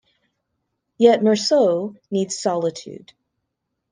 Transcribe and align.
Yet 0.97 1.21
Mersault 1.21 1.95
needs 2.09 2.35
solitude. 2.39 3.13